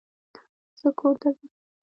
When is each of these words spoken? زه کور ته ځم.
زه 0.79 0.89
کور 0.99 1.15
ته 1.21 1.29
ځم. 1.35 1.47